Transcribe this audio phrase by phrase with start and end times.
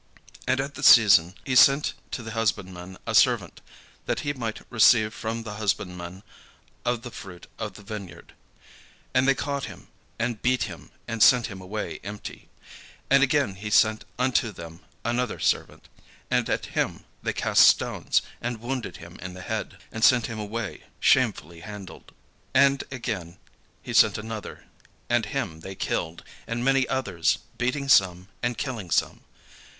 [0.47, 3.61] And at the season he sent to the husbandmen a servant,
[4.07, 6.23] that he might receive from the husbandman
[6.83, 8.33] of the fruit of the vineyard.
[9.13, 12.49] And they caught him, and beat him, and sent him away empty.
[13.11, 15.87] And again he sent unto them another servant;
[16.31, 20.39] and at him they cast stones, and wounded him in the head, and sent him
[20.39, 22.11] away shamefully handled.
[22.55, 23.37] And again
[23.83, 24.65] he sent another;
[25.11, 29.25] and him they killed, and many others; beating some, and killing some.